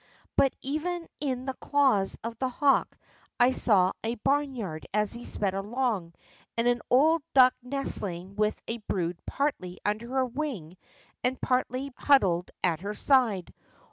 [0.35, 2.97] But even in the claws of the hawk
[3.39, 6.13] I saw a barn yard as we sped along,
[6.57, 10.75] and an old duck nestling with a brood partly under her wing,
[11.23, 13.53] and partly huddled at her side.